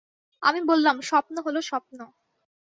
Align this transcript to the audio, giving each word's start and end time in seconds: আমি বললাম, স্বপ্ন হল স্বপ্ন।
আমি 0.43 0.59
বললাম, 0.61 0.95
স্বপ্ন 1.01 1.35
হল 1.45 1.55
স্বপ্ন। 1.61 1.99